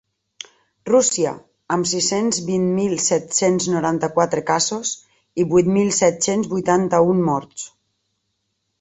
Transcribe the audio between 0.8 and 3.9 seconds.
Rússia, amb sis-cents vint mil set-cents